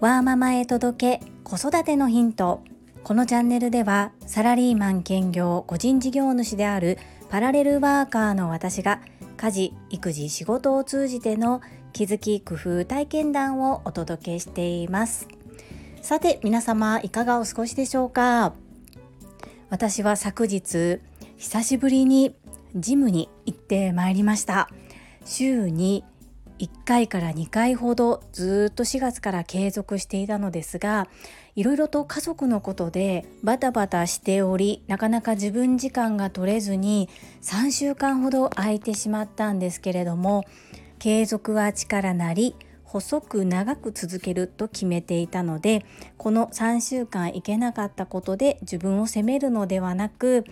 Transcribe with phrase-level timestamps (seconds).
[0.00, 2.64] ワーママへ届け子育てのヒント。
[3.04, 6.98] このチャンネルではサラリーマン兼業個人事業主である
[7.30, 9.00] パラレルワーカーの私が
[9.36, 11.60] 家事育児仕事を通じての
[11.92, 15.28] 気づき工夫体験談をお届けしています。
[16.00, 18.54] さて皆様いかがお過ごしでしょうか？
[19.70, 20.98] 私は昨日
[21.36, 22.34] 久しぶりに
[22.74, 24.68] ジムに行ってまいりました。
[25.24, 26.04] 週に
[26.58, 31.08] 1回から2回ほどずっと4月から継続していたのですが
[31.56, 37.08] いろいろと家族のことでバタバタしておりなかなか自分時間が取れずに
[37.42, 40.44] 3週間ほど空いてしまったんですけれども
[40.98, 45.84] 継続は力なり細く長く続けると決めていたので
[46.16, 50.44] この3週間行けなかったことで自分を責めるのではなく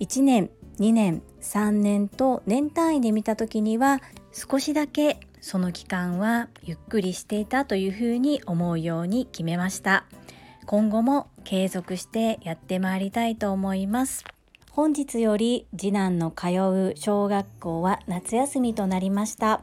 [0.00, 0.50] 1年
[0.82, 4.00] 2年3年と年単位で見た時には
[4.32, 10.06] 少しだけその期間はゆっくりしていたというふうに思うように決めました。
[10.66, 14.24] 今後も継続してやってまいりたいと思います。
[14.72, 19.62] 本日より次男の通う小学校は夏休みとなりました。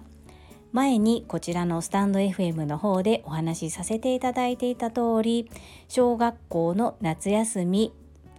[0.71, 5.51] 前にこちらのスタンド FM の方でお話しさせていただいていた通り
[5.89, 7.91] 小学校の夏休み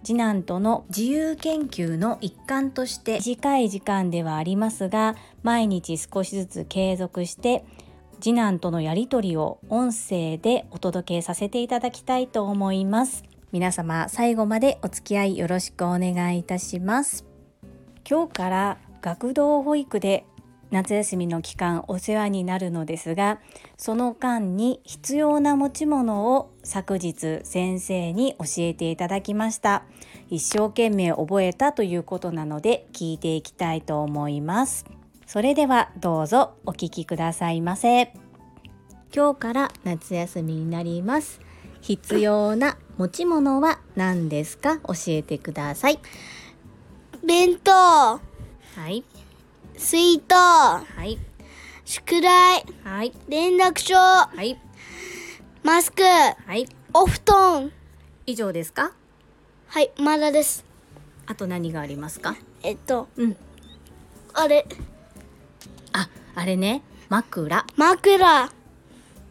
[0.03, 7.63] 次男との自由研究の一環として短い時間ではありますが毎日少しずつ継続して
[8.19, 13.23] 次男とのやり取りを音声でお届けさせていただきたいと思います。
[13.51, 17.25] 皆様最後までお付き合いよろしくお願いいたします。
[18.07, 20.25] 今日から学童保育で
[20.71, 23.39] 夏休みの期間お世話になるのですが
[23.77, 29.83] その間に必要な持ち物を昨日先生に教えていただきました。
[30.29, 34.85] 一生懸命覚えたということなので聞いていきたいと思います。
[35.25, 38.13] それではどうぞお聞きくださいませ。
[39.13, 41.41] 今日から夏休みになります。
[41.81, 44.77] 必要な持ち物は何ですか？
[44.77, 45.99] 教えてください。
[47.25, 47.71] 弁当。
[47.71, 48.19] は
[48.87, 49.03] い
[49.81, 51.17] 水筒はい。
[51.85, 52.63] 宿題。
[52.83, 53.11] はい。
[53.27, 53.95] 連絡書。
[53.95, 54.61] はい。
[55.63, 56.03] マスク。
[56.03, 56.67] はい。
[56.93, 57.71] お布団
[58.27, 58.93] 以上ですか？
[59.67, 60.63] はいまだです。
[61.25, 62.35] あと何がありますか？
[62.61, 63.35] えっとうん。
[64.33, 64.67] あれ。
[65.93, 66.83] ああれね。
[67.09, 67.65] 枕。
[67.75, 68.51] 枕。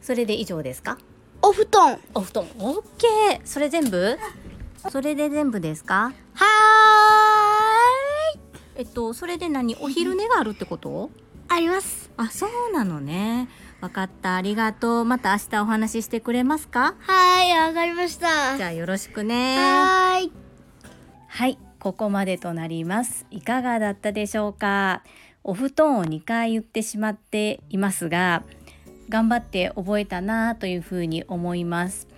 [0.03, 0.99] それで以上ですか？
[1.43, 3.41] お布団お布団オッケー。
[3.45, 4.19] それ全部？
[4.91, 6.13] それで全部ですか？
[6.35, 7.30] は
[8.81, 9.77] えっとそれで何？
[9.77, 11.11] お昼寝があるってこと？
[11.49, 12.11] あります。
[12.17, 13.47] あそうなのね。
[13.83, 14.37] わかった。
[14.37, 15.05] ありがとう。
[15.05, 16.95] また明日お話ししてくれますか？
[17.01, 18.57] はいわかりました。
[18.57, 19.59] じゃあよろしくね。
[19.59, 20.33] はーい。
[21.29, 23.27] はいここまでとなります。
[23.31, 25.03] いかがだったでしょうか？
[25.45, 28.45] お布団を2回言ってしまっていますが
[29.11, 32.09] 頑張って覚えたなというふうに思います。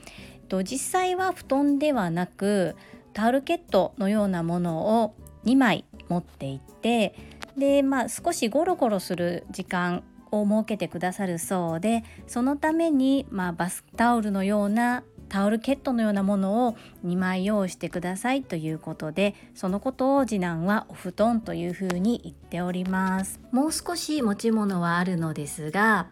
[0.49, 2.77] と実際は布団ではなく
[3.15, 7.15] タオルケットのようなものを2枚持っていって
[7.57, 23.41] でまあ少しゴロゴロする時間を設けてくださるそうでそのために、まあ、バスタオルのようなタオルケットのようなものを2枚用意してくださいということでそのことを次男はお布団というふうに言っております。
[23.51, 26.09] もう少し持ち物はあるのですが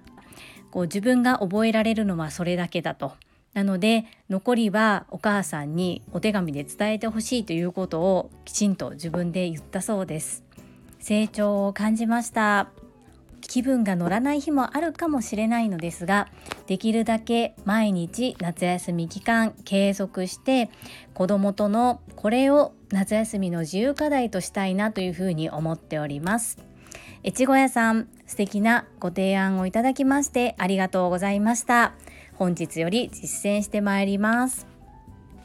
[0.71, 3.13] こう自分が覚えられるのはそれだけだと。
[3.55, 10.45] なので残りはお母さんにお手紙で伝えてほしいということをきちんと自分で言ったそうです。
[10.99, 12.69] 成長を感じました。
[13.41, 16.29] 気分が乗らない日もあるかもしれないのですが
[16.67, 20.71] できるだけ毎日夏休み期間継続して
[21.15, 26.59] 子どもとのこれを夏休みの自由課題としたいなというふうに思っております。
[27.25, 31.95] 越後屋さん素敵なご提案をいただきましてありがとうございました。
[32.41, 34.67] 本日より実践してまいります。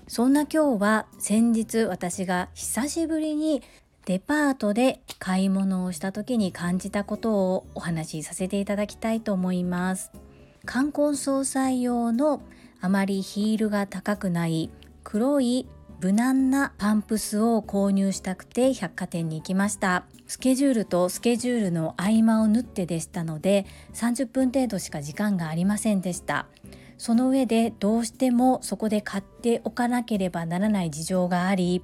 [0.07, 3.61] そんな今日は先日私が久しぶりに
[4.05, 10.09] デパートで買い物をした時に感じたことをお話しさせていただきたいと思います。
[10.63, 12.41] 冠婚葬祭用の
[12.79, 14.69] あまりヒールが高くない
[15.03, 15.67] 黒い
[15.99, 20.05] 無難なパンプスを購入したくて百貨店に行きました。
[20.27, 26.47] スケジュールとスケジュールの合間を縫ってでしたので30分程度しか時間がありませんでした。
[26.97, 31.83] その上でどうしてもそこで買っておかなければならない事情があり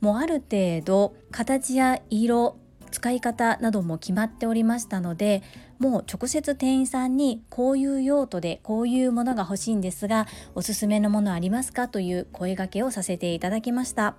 [0.00, 2.56] もうある程度形や色
[2.90, 5.42] 使い方なども決まっておりましたので
[5.78, 14.14] もう直接店員さんにこういう用途でこういうものが欲しいんですがおすすめのものありますかという声掛けをさせていただきました。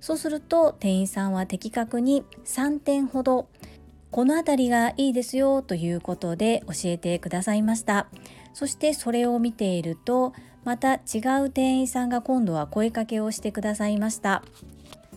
[0.00, 3.48] そうすると店員さんは的確に3点ほど
[4.10, 8.08] この辺りがいいですよということで教えてくださいました。
[8.52, 10.32] そしてそれを見ていると
[10.64, 14.42] また違う店員さんが今度は声かけをしてくださいました。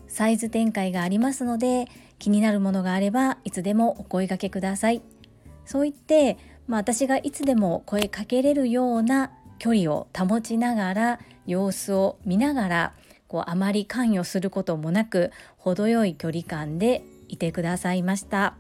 [0.08, 1.88] サイズ展開がありますので
[2.20, 5.02] 気になるものがあればいつでもお声掛けください。
[5.66, 6.38] そう言って、
[6.68, 12.94] まあ、私がいつでも声かけれるような距離を保ちながら様子を見ながら
[13.28, 18.56] こうあまり関与することもなく程よい距離感でいてくださいました。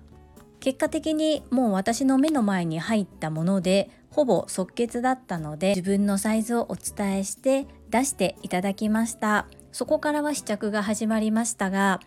[0.60, 9.46] 結果的にもう私の目の前に入ったものでほぼ即決だったので自分のサイズをお伝えして出していただきました。
[9.74, 12.00] そこからは試着が始まりましたが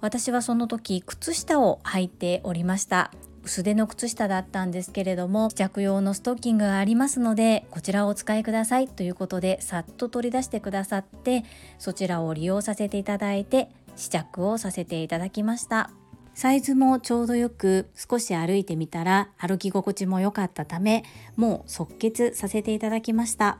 [0.00, 3.10] 私はその時靴下を履いておりました。
[3.42, 8.86] 薄手の靴下だったんですけれども試着用のストッキングがありますのでこちらをお使いください。
[8.86, 11.44] ということでさっと取り出してくださって
[11.80, 15.90] そちらを利用させていただいて試着をさせていただきました。
[16.36, 21.02] サイズもちょうどよく少し歩いてみたら歩き心地も良かったため
[21.34, 23.58] もう即決させていただきました。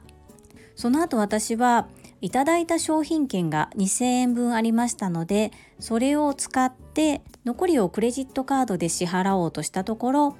[0.75, 1.88] その後私は
[2.20, 10.37] いただいた商品券が2000円分ありましたのでそれを使って残りをクレジットカードで支払おうとしたところ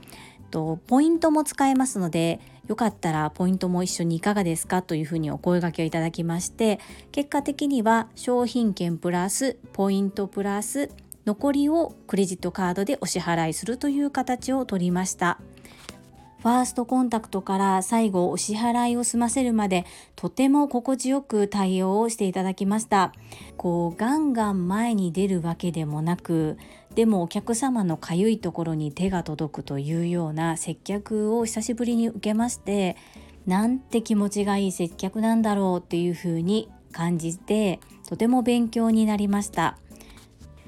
[0.51, 4.83] とポイントも使えますのでよかったらポイントも一緒にいかがですか？
[4.83, 6.81] というふうにお声掛けをいただきまして
[7.13, 10.91] 結果的には商品券プラスポイントプラス
[11.27, 15.41] 残りをクレジットカードでお支払いするという形をとりました。
[16.39, 19.85] ファーストコンタクトから最後お支払いを済ませるまで
[20.15, 23.13] とても心地よく対応をしていただきました。
[23.57, 26.57] こうガンガン前に出るわけでもなく
[26.95, 32.97] でもお客様のかゆいところに手が届くというような接客を久しぶりに受けまして
[33.45, 39.79] なんて気持ちがいい接客なんだろうっていうふうに感じてとても勉強になりました。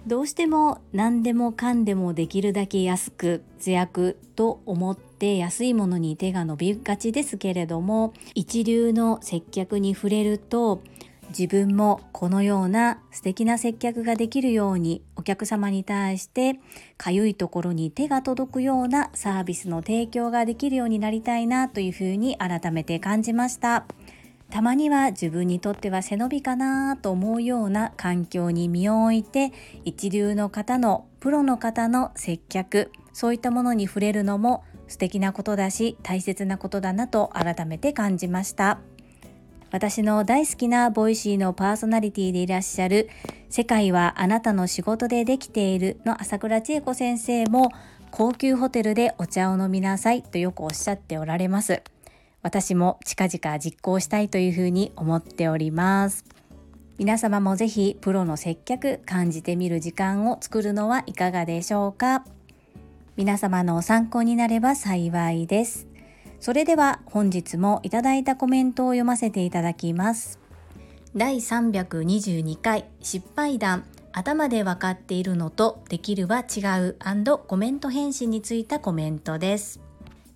[0.08, 10.80] どうしても何でもかんでもできるだけ安く節約と思って安いものに手が伸びがちですけれども一流の接客に触れると
[11.28, 16.58] 自分もこのような素敵な接客ができるようにお客様に対して
[16.96, 23.84] かゆいところに手が届くようなサービスの提供ができるようになりたいなというふうに改めて感じました。
[24.50, 29.52] たまには自分にとっては背伸びかなと思うような環境に身を置いて
[29.84, 38.80] 一流の方のプロの方の接客そういったものに触れるのも素敵なことだし大切なことだなと改めて感じました。
[39.70, 43.10] 私の大好きな Voicy のパーソナリティでいらっしゃる
[43.50, 47.70] 世界はあなたの仕事でできているの朝倉千恵子先生も
[48.10, 51.82] 高級ホテルでお茶を飲みなさいとよくおっしゃっておられます。
[52.42, 56.24] 私も近々実行したいというふうに思っております。
[56.98, 62.24] 皆様もぜひプロの接客感じてみる時間を作るのはいかがでしょうか。
[63.16, 65.86] 皆様の参考になれば幸いです。
[66.40, 70.38] それでは本日もいただいたコメントを読ませていただきます。
[71.16, 73.84] 第322回失敗談。
[74.12, 76.96] 頭で分かっているのとできるは違う。
[77.46, 79.87] コメント返信についたコメントです。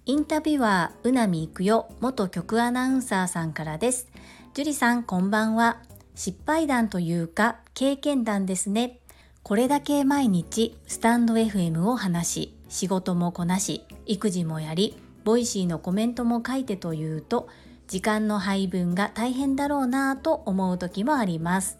[0.04, 4.08] インタビュアー、うなみいくよ、元局アナウンサーさんからです。
[4.52, 5.80] 樹里さん、こんばんは。
[6.16, 8.98] 失敗談というか、経験談ですね。
[9.44, 17.48] これだけ毎日、 stand FM を話し、仕事もこなし、育児もやり、 Voicy のコメントも書いてというと、
[17.86, 21.78] 時間の配分が大変だろうなぁと思う時もあります。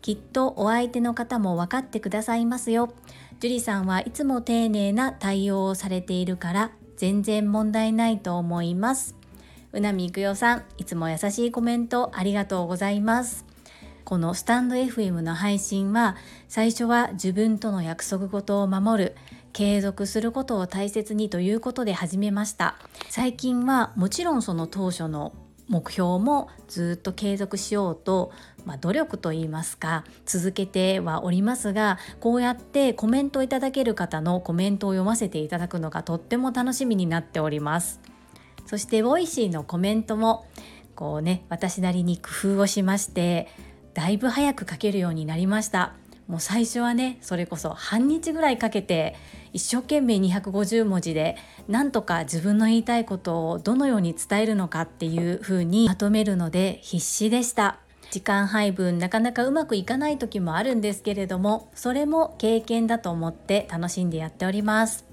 [0.00, 2.94] きっとお相手の方も分かってくださいますよ。
[3.40, 9.16] 樹里さんはいつも丁寧な対応をされているから全然問題ないと思います。
[9.72, 13.46] うなみいくよさん、いつも優しいコメントありがとうございます。
[14.08, 16.16] このスタンド FM の配信は
[16.48, 19.16] 最初は自分との約束事を守る
[19.52, 22.78] 継続することを大切にということで始めました
[23.10, 25.34] 最近はもちろんその当初の
[25.68, 28.32] 目標もずっと継続しようと、
[28.64, 38.00] まあ、努力といいますか続けてはおりますがこうやってコメントいただける方のコメントを読ませていただくのがとっても楽しみになっております。
[38.66, 40.46] そして Voicy のコメントも
[40.94, 43.48] こうね私なりに工夫をしまして
[43.94, 45.94] だいぶ早く書けるようになりました。
[46.28, 49.16] もう最初はねそれこそ半日ぐらいかけて
[49.54, 51.36] 一生懸命250文字で
[51.68, 57.80] なんとか自分の言いたいことをどのように伝えるのかっていう風にまとめるので必死でした。
[58.10, 65.07] 時間配分なかなかうまくいかない時もあるんですけれどもそれも経験だと思って楽しんでやっております。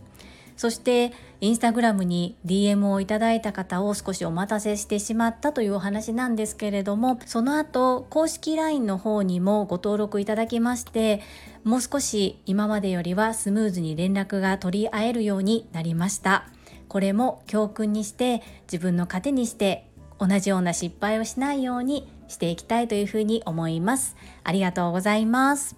[0.57, 11.21] そしてインスタグラムに DM をいただいた方を少しお待たせしてしまったというお話なんですけれどもその後公式 LINE の方にもご登録いただきまして
[11.63, 16.47] もう少し今までよりはスムーズに連絡が取り合えるようになりました。
[16.87, 24.15] これも教訓にして自分の糧にして同じような失敗をしないようにしていきたいというふうに思います。
[24.43, 25.75] ありがとうございます。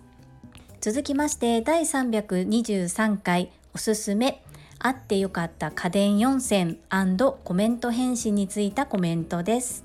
[0.80, 4.44] 続きまして第323回おすすめ
[4.80, 6.78] あってよかった家電4選
[7.44, 9.84] コメント返信についたコメントです。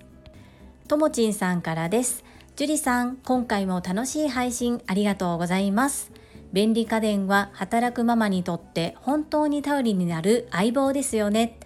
[0.88, 2.24] ともちんさんからです。
[2.56, 6.12] 樹里さん今回も楽しい配信ありがとうございます。
[6.52, 11.58] 便利家電は働くママにとって本当に頼りになる相棒ですよね。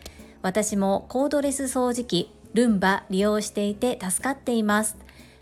[0.42, 4.96] 私もコードレス掃除機ルンバ利用していて助かっています。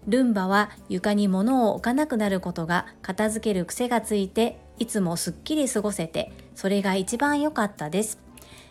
[0.06, 8.18] ルンバは床に物を置かなくなることが片付ける癖がついていつもすっきり過ごせてそれが一番良かったです。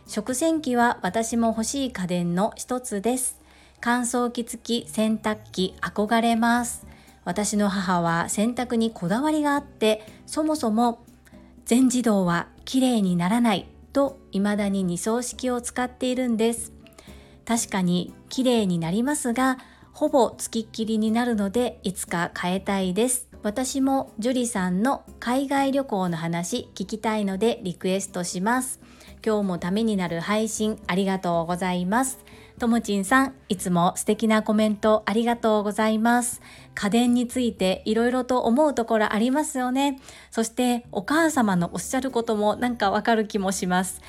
[0.05, 3.39] 食洗機は私も欲しい家電の一つです。
[3.79, 6.85] 乾燥機付き洗濯機憧れます。
[7.25, 11.03] 私の母は洗濯にこだわりがあってそもそも
[11.65, 16.73] 全自動は綺麗にならないと未だに二層式を使っているんです。
[17.45, 19.57] 確かに綺麗になりますが
[19.91, 23.32] ほぼつきっきりになるのでいつか変えたいです。
[23.43, 28.79] 私もジュリさんの海外旅行の話聞きたいのでリクエストします。
[29.25, 32.19] 今日もためになる配信ありがとうございます。
[32.57, 36.41] ともちんさんいつも素敵なコメントありがとうございます。
[36.73, 39.99] 家電についていろいろと思うところありますよね。
[40.31, 43.99] そしてお母様のおっしゃることもなんかわかる気もします。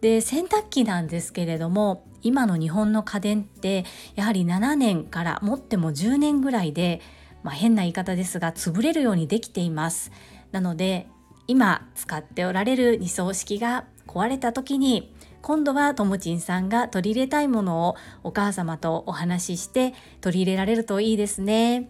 [0.00, 3.84] で洗濯機なんですけれども今の日本の家電って
[4.16, 7.00] やはり7年から持っても10年ぐらいで、
[7.42, 10.12] まあ、変な言い方ですが潰れるようにできています。
[10.52, 11.06] なので
[11.46, 21.88] 今使っておられる二層式が壊れた時に今度はともちんさんが取り入れたいものをお母様とお話しして取り入れられるといいですね。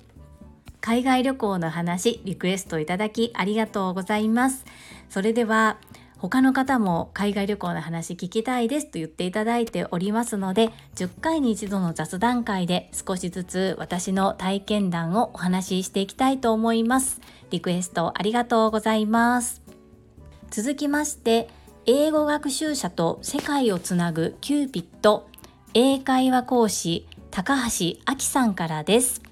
[0.80, 4.64] 海外旅行の話リクエストいただきありがとうございます。
[5.10, 5.78] それでは
[6.20, 17.22] 他の方も海外旅行の話聞きたいですと言っていただいておりますので10回に一度の雑談会で少しずつ私の体験談をお話ししていきたいと思います。
[17.50, 19.62] リクエストありがとうございます。
[20.50, 21.48] 続きまして
[21.86, 25.26] 英語学習者と世界をつなぐキューピット
[25.72, 29.22] 英会話講師高橋明さんからです。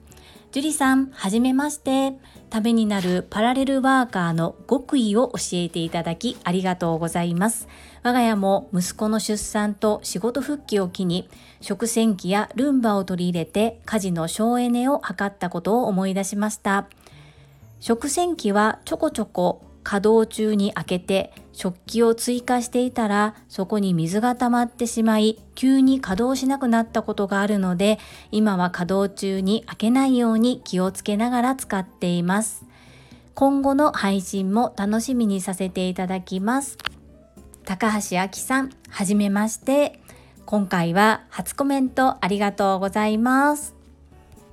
[0.51, 2.15] 樹里さん、はじめまして。
[2.51, 7.69] ためになるパラレルワーカーの極意を教えていただきありがとうございます。
[8.03, 11.29] 我が家も息子の出産と仕事復帰を機に
[11.61, 16.89] 食洗機やルンバを取り入れて家事の省エネを図ったことを思い出しました。
[17.81, 27.99] 食洗機はちょこちょこ稼働中に開けて食器を追加していたらそこに水が溜まってしまい急に稼働しなくなったことがあるので
[28.31, 32.67] 今は稼働中に開けないように気をつけながら使っています。
[33.35, 36.77] 今後の配信も楽しみにさせていただきます。
[37.65, 40.01] 高橋明さんはじめまして。
[40.45, 43.79] 今回は初コメントありがとうございます。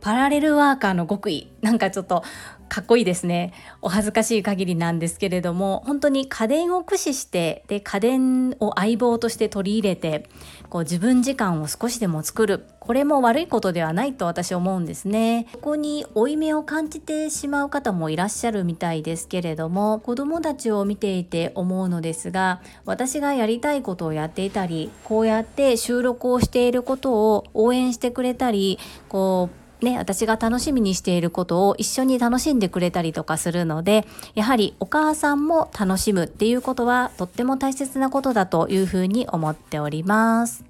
[0.05, 2.23] パラレルワーカーの極意なんかちょっと
[2.69, 3.53] かっこいいですね。
[3.81, 10.27] お恥ずかしい限りなんですけれども本当に家電を駆使してで家電を相棒として取り入れて
[10.69, 12.65] こう自分時間を少しでも作る。
[12.79, 15.47] これも悪いことではないと私は思うんですね。
[15.53, 28.77] ここに負い目を感じてしまう方もいらっしゃるみたいですけれども子供たちを見ていて思うのですが私がやりたいことをやっていたりこうやって収録をしていることを応援してくれたり
[29.09, 40.65] こうね、私が楽しみにしていることを一緒に楽しんでくれたりとかするので、やはりお母さんも楽しむっていうことはとっても大切なことだというふうに思っております。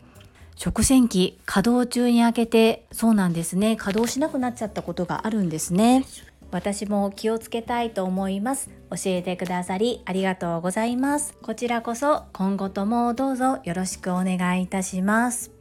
[0.55, 3.75] 食洗機稼働中に開けてそうなんですね。
[3.75, 6.05] 稼働しなくなっちゃったことがあるんですね。
[6.51, 8.69] 私も気をつけたいと思います。
[8.89, 11.33] 教えてくださりありがとうございます。
[11.41, 15.51] こちらこそ今後ともどうぞよろしくお願いいたします。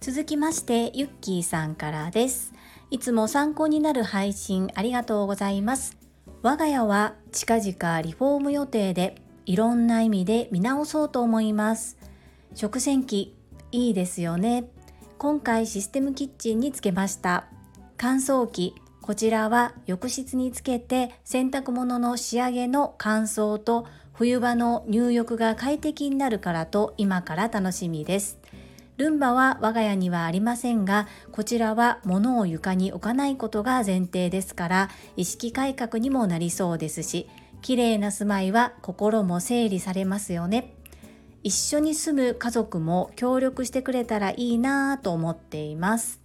[0.00, 2.54] 続きましてゆっきーさんからです。
[2.90, 5.96] いつも参考になる配信ありがとうございます。
[6.42, 11.98] 我が家は近々リフォーム予定でいろんな意味で見直そうと思います。
[12.54, 13.36] 食洗機
[13.70, 14.64] いいですよね。
[15.18, 17.46] 今回システムキッチンにつけました。
[17.96, 28.39] 乾燥機こちらは浴室につけて洗濯物の仕上げの乾燥と冬場の入浴が快適になるからと今から楽しみです。
[29.00, 37.26] ルンバは我が家にはありませんが、こちらは物を床に置かないことが前提ですから、意識改革にもなりそうですし、
[37.62, 40.74] 綺麗な住まいは心も整理されますよね。
[41.42, 46.20] 一緒に住む家族も協力してくれたらいいなぁと思っています。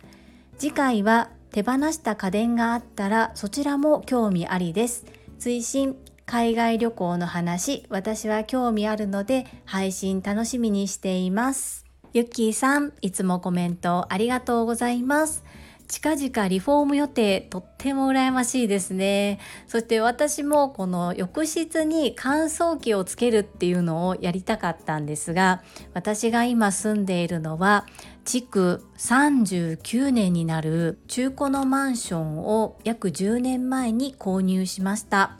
[0.58, 5.05] 次回は手放した家電があったらそちらも興味ありです。
[5.39, 11.85] 追伸海外旅行の話私は興味あるので配信楽しみにしています
[12.16, 15.44] ゆっきーさんいつもコメントありがとうございます。
[15.90, 19.38] 近々リフォーム予定とっても羨ましいですね。
[19.68, 25.62] そして私もこの浴室に乾燥機をつけるっていうのをやりたかったんですが
[25.94, 27.86] 私が今住んでいるのは
[28.24, 35.38] 築39年になる中古のマンションを約10年前に購入しました。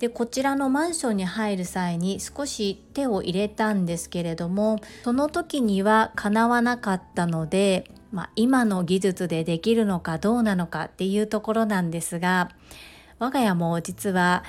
[0.00, 12.50] でこちらのマンションに入る際に少し手を入れたんですけれどもその時には叶わなかったのでまあ、今の技術でできるのかどうなのかっていうところなんですが
[13.18, 14.42] 我が家も実は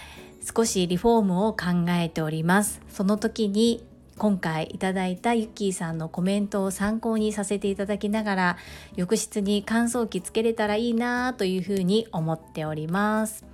[0.43, 2.81] 少しリフォームを考えております。
[2.89, 3.85] その時に
[4.17, 8.57] 今回いただいたユッキーさんのコメントを参考にさせていただきながら
[8.95, 13.50] 浴室に乾燥機つけれたらいいなというふうに思っております。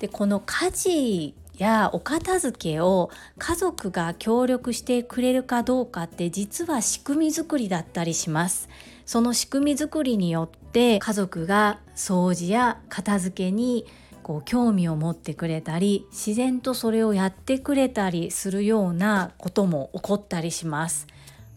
[0.00, 8.68] でこの家事やお片付けを家族が協力してくれるかどうかって実は仕組み作りだったりします
[9.06, 13.86] その仕組み作りによって家族が掃除や片付けに
[14.22, 21.06] こう興味を持ってくれたり自然とそれをやってくれたりするようなことも起こったりします。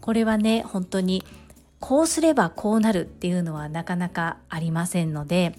[0.01, 1.23] これはね本当に
[1.79, 5.55] こうすればこうなるっていうのはなかなかありませんので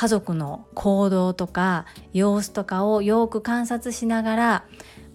[0.00, 4.64] 家族の行動とか様子とかをよく観察しながら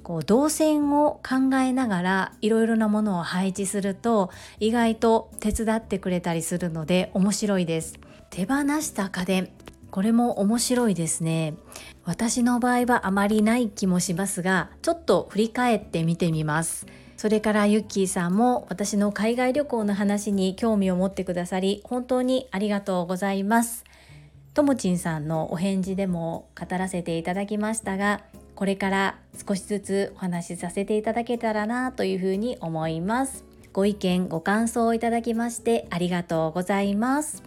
[0.03, 7.95] こう動線を考えながらいろいろなものを配置すると意外と手伝ってくれたりするので面白いです。
[8.29, 9.49] 手放した家電
[9.89, 11.55] これも面白いですね。
[12.03, 16.85] 私の場合はあまりない気もしますがちょっと振り返ってみてみます。
[17.17, 23.84] それからユッキーさんも私の海外旅行の話に興味を持ってくださり本当にありがとうございます。
[24.55, 28.21] ともちんさんのお返事でも語らせていただきましたが
[28.55, 33.43] これから少しずつお話しさせていただけたらなというふうに思います。
[33.73, 37.43] ご意見ご感想をいただきましてありがとうございます。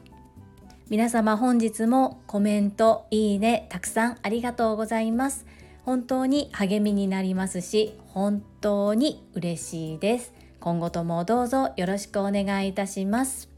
[0.91, 5.47] 皆様本日もコメントいいねたくさんありがとうございます。
[5.87, 10.35] 本当に励みになりますし本当に嬉しいです。
[10.61, 13.58] 今後ともどうぞよろしくお願いいたします。